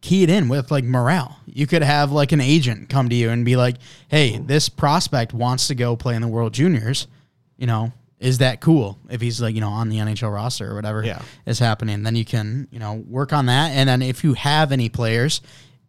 [0.00, 1.38] key it in with like morale.
[1.46, 3.76] You could have like an agent come to you and be like,
[4.08, 7.06] "Hey, this prospect wants to go play in the World Juniors.
[7.56, 8.98] You know, is that cool?
[9.10, 11.22] If he's like, you know, on the NHL roster or whatever Yeah.
[11.46, 13.70] is happening, then you can, you know, work on that.
[13.72, 15.40] And then if you have any players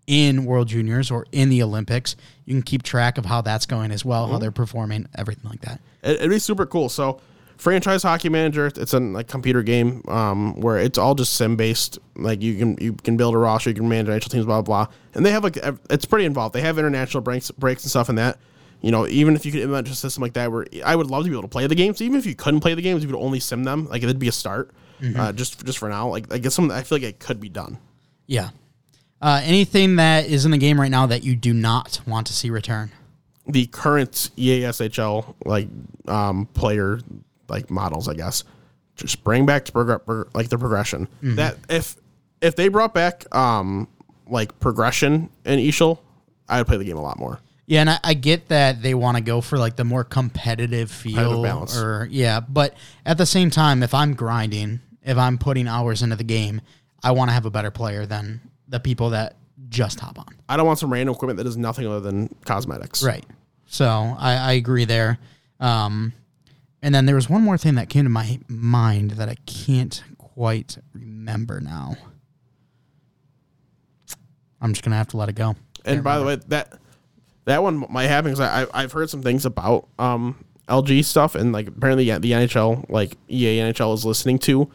[0.10, 3.92] in World Juniors or in the Olympics, you can keep track of how that's going
[3.92, 5.80] as well, how they're performing, everything like that.
[6.02, 6.90] It, it'd be super cool.
[6.90, 7.22] So,
[7.58, 12.00] franchise hockey manager, it's a like computer game um, where it's all just sim based.
[12.16, 14.86] Like you can you can build a roster, you can manage NHL teams, blah blah.
[14.86, 14.94] blah.
[15.14, 15.60] And they have like
[15.92, 16.56] it's pretty involved.
[16.56, 18.40] They have international breaks breaks and stuff in that.
[18.82, 21.26] You know, even if you could implement a system like that, where I would love
[21.26, 22.02] to be able to play the games.
[22.02, 23.88] Even if you couldn't play the games, you could only sim them.
[23.88, 24.72] Like it'd be a start.
[25.16, 27.78] Uh, just just for now, like it's something I feel like it could be done.
[28.26, 28.50] Yeah.
[29.22, 32.34] Uh, anything that is in the game right now that you do not want to
[32.34, 32.92] see return?
[33.50, 35.68] the current EASHL like
[36.08, 37.00] um, player
[37.48, 38.44] like models, I guess.
[38.96, 41.08] Just bring back to prog- like the progression.
[41.22, 41.96] That if
[42.42, 43.88] if they brought back um
[44.28, 46.00] like progression in Ishel,
[46.48, 47.40] I would play the game a lot more.
[47.66, 50.92] Yeah, and I, I get that they want to go for like the more competitive
[50.92, 51.78] feel, balance.
[51.78, 56.16] or yeah, but at the same time, if I'm grinding, if I'm putting hours into
[56.16, 56.62] the game,
[57.04, 59.36] I want to have a better player than the people that
[59.68, 60.28] just hop on.
[60.48, 63.04] I don't want some random equipment that does nothing other than cosmetics.
[63.04, 63.26] Right.
[63.66, 65.20] So I, I agree there.
[65.60, 66.14] Um,
[66.82, 70.02] and then there was one more thing that came to my mind that I can't
[70.18, 71.98] quite remember now.
[74.62, 75.56] I'm just gonna have to let it go.
[75.86, 76.74] And by the way, that
[77.46, 81.36] that one might happen because I, I I've heard some things about um LG stuff
[81.36, 84.70] and like apparently yeah, the NHL like EA NHL is listening to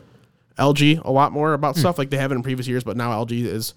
[0.59, 3.45] LG a lot more about stuff like they haven't in previous years, but now LG
[3.45, 3.75] is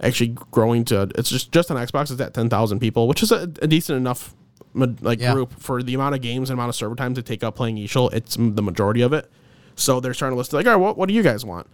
[0.00, 3.32] actually growing to it's just just on Xbox it's at ten thousand people, which is
[3.32, 4.34] a, a decent enough
[4.74, 5.32] like Yeah.
[5.34, 7.76] group for the amount of games and amount of server time to take up playing
[7.76, 8.12] EASHL.
[8.12, 9.30] It's the majority of it.
[9.74, 11.66] So they're starting to listen like, all right, what what do you guys want?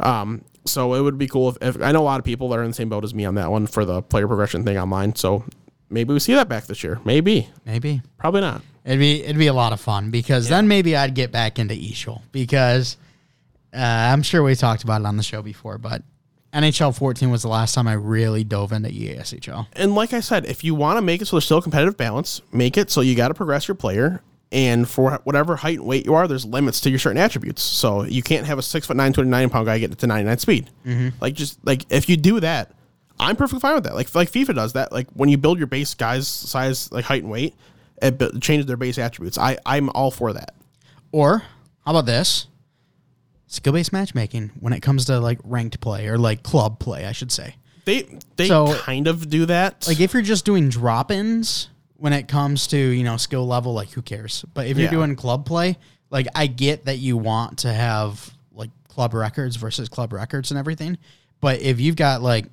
[0.00, 2.58] Um, so it would be cool if, if I know a lot of people that
[2.58, 4.78] are in the same boat as me on that one for the player progression thing
[4.78, 5.14] online.
[5.16, 5.44] So
[5.90, 7.00] maybe we see that back this year.
[7.04, 8.62] Maybe, Maybe probably not.
[8.84, 11.74] it'd be it'd be a lot of fun because then maybe I'd get back into
[11.74, 12.96] EASHL because
[13.74, 16.02] uh, I'm sure we talked about it on the show before, but
[16.52, 19.66] NHL 14 was the last time I really dove into EASHL.
[19.74, 21.96] And like I said, if you want to make it so there's still a competitive
[21.96, 24.22] balance, make it so you got to progress your player.
[24.50, 27.62] And for whatever height and weight you are, there's limits to your certain attributes.
[27.62, 30.70] So you can't have a six foot nine, 29 pound guy get to 99 speed.
[30.86, 31.08] Mm-hmm.
[31.20, 32.72] Like just like if you do that,
[33.20, 33.94] I'm perfectly fine with that.
[33.94, 34.90] Like like FIFA does that.
[34.90, 37.54] Like when you build your base guys size, like height and weight,
[38.00, 39.36] it changes their base attributes.
[39.36, 40.54] I I'm all for that.
[41.12, 41.40] Or
[41.84, 42.47] how about this?
[43.50, 47.12] Skill based matchmaking when it comes to like ranked play or like club play, I
[47.12, 47.56] should say.
[47.86, 48.06] They
[48.36, 49.86] they So- kind of do that.
[49.88, 53.72] Like if you're just doing drop ins when it comes to, you know, skill level,
[53.72, 54.44] like who cares?
[54.54, 54.90] But if you're Yeah.
[54.90, 55.78] doing club play,
[56.10, 60.58] like I get that you want to have like club records versus club records and
[60.58, 60.98] everything.
[61.40, 62.46] But if you've got like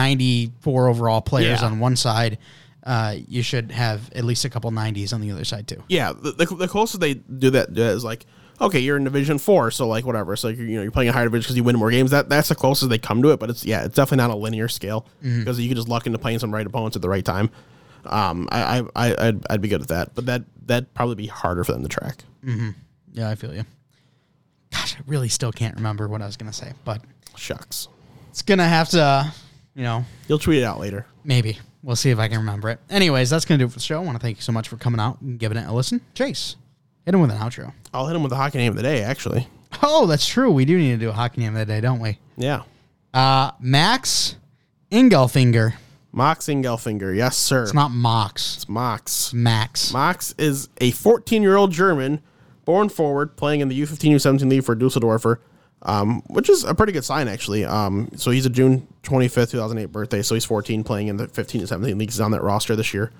[0.00, 1.66] 494 overall players Yeah.
[1.66, 2.38] on one side,
[2.84, 5.82] uh, you should have at least a couple 90s on the other side too.
[5.88, 8.26] Yeah, the, the, the closest they do that do that is like,
[8.60, 10.36] okay, you're in Division Four, so like whatever.
[10.36, 12.10] So you're, you know you're playing a higher division because you win more games.
[12.10, 13.40] That that's the closest they come to it.
[13.40, 16.18] But it's yeah, it's definitely not a linear scale because you can just luck into
[16.18, 17.50] playing some right opponents at the right time.
[18.04, 21.26] Um, I I I I'd, I'd be good at that, but that that'd probably be
[21.26, 22.18] harder for them to track.
[23.12, 23.64] Yeah, I feel you.
[24.70, 27.00] Gosh, I really still can't remember what I was going to say, but
[27.34, 27.88] Shucks,
[28.28, 29.32] it's going to have to,
[29.74, 31.06] you know, you'll tweet it out later.
[31.24, 31.58] Maybe.
[31.82, 32.80] We'll see if I can remember it.
[32.90, 34.00] Anyways, that's going to do it for the show.
[34.00, 36.00] I want to thank you so much for coming out and giving it a listen.
[36.14, 36.56] Chase,
[37.06, 37.72] hit him with an outro.
[37.94, 39.02] I'll hit him with the hockey name of the day.
[39.02, 39.48] Actually,
[39.82, 40.50] Oh, that's true.
[40.52, 42.18] We do need to do a hockey name of the day, don't we?
[42.36, 42.62] yeah,
[43.14, 44.36] Uh, Max
[44.90, 45.74] Ingelfinger.
[46.12, 47.14] Mox Ingelfinger.
[47.14, 47.64] Yes, sir.
[47.64, 48.56] It's not Mox.
[48.56, 49.32] It's Mox.
[49.34, 49.92] Max.
[49.92, 52.20] Mox is a 14 year old German
[52.64, 55.38] born forward playing in the U15 U17 league for Dusseldorfer,
[55.82, 57.64] um, which is a pretty good sign, actually.
[57.66, 60.22] Um, so he's a June 25th, 2008 birthday.
[60.22, 62.14] So he's 14 playing in the 15 and 17 leagues.
[62.14, 63.12] He's on that roster this year.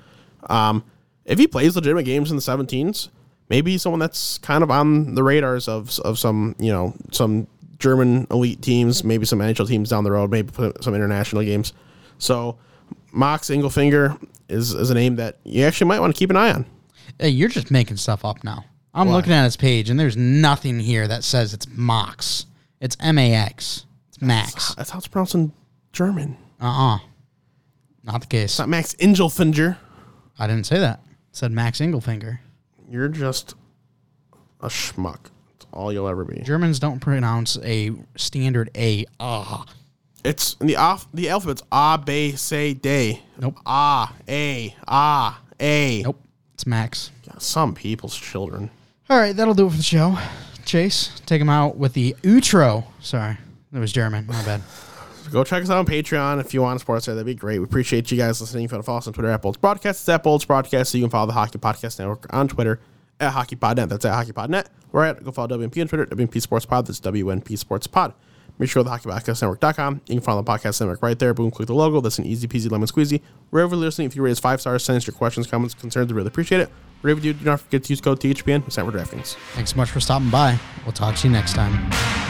[0.48, 0.82] Um,
[1.26, 3.10] if he plays legitimate games in the 17s,
[3.48, 7.46] maybe someone that's kind of on the radars of, of some, you know, some
[7.78, 11.72] German elite teams, maybe some NHL teams down the road, maybe some international games.
[12.18, 12.58] So
[13.12, 16.52] Mox Engelfinger is, is a name that you actually might want to keep an eye
[16.52, 16.66] on.
[17.18, 18.64] Hey, you're just making stuff up now.
[18.92, 22.46] I'm looking at his page, and there's nothing here that says it's Mox.
[22.80, 23.84] It's M A X.
[24.08, 24.74] It's Max.
[24.74, 25.52] That's how it's pronounced in
[25.92, 26.38] German.
[26.60, 26.98] Uh uh
[28.04, 28.52] Not the case.
[28.52, 29.76] It's not Max Engelfinger.
[30.38, 31.02] I didn't say that.
[31.32, 32.38] Said Max Ingelfinger.
[32.88, 33.54] You're just
[34.60, 35.30] a schmuck.
[35.50, 36.40] That's all you'll ever be.
[36.42, 39.06] Germans don't pronounce a standard A.
[39.18, 39.66] Ah.
[40.24, 43.22] It's in the off the alphabet's A B C D.
[43.38, 43.58] Nope.
[43.64, 46.02] Ah A ah A.
[46.02, 46.20] Nope.
[46.54, 47.10] It's Max.
[47.38, 48.70] Some people's children.
[49.08, 50.18] All right, that'll do it for the show.
[50.64, 52.84] Chase, take him out with the outro.
[53.00, 53.36] Sorry,
[53.70, 54.26] that was German.
[54.26, 54.62] My bad.
[55.30, 57.14] Go check us out on Patreon if you want to support us there.
[57.14, 57.58] That'd be great.
[57.58, 58.64] We appreciate you guys listening.
[58.64, 60.92] If you want to follow us on Twitter at Bolts Broadcast, it's at Bolts Broadcast.
[60.92, 62.80] So you can follow the Hockey Podcast Network on Twitter
[63.20, 63.88] at HockeyPodNet.
[63.88, 64.66] That's at HockeyPodNet.
[64.92, 66.86] We're at go follow WNP on Twitter, WNP Sports Pod.
[66.86, 68.14] That's WNP Sports Pod.
[68.58, 70.00] Make sure the HockeyPodcastNetwork.com.
[70.06, 71.34] You can follow the podcast network right there.
[71.34, 72.00] Boom, click the logo.
[72.00, 73.20] That's an easy peasy lemon squeezy.
[73.50, 76.10] Wherever you're listening, if you rate us five stars, send us your questions, comments, concerns.
[76.10, 76.70] We really appreciate it.
[77.02, 78.72] Whatever you do, do not forget to use code THPN.
[78.72, 79.34] Time for DraftKings.
[79.52, 80.58] Thanks so much for stopping by.
[80.84, 82.25] We'll talk to you next time.